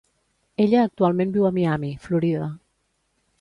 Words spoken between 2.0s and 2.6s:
Florida.